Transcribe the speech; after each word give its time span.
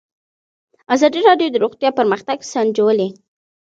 ازادي 0.93 1.21
راډیو 1.27 1.47
د 1.51 1.55
روغتیا 1.63 1.89
پرمختګ 1.99 2.37
سنجولی. 2.51 3.09